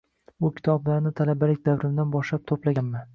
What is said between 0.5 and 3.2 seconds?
kitoblarni talabalik davrimdan boshlab to`plaganman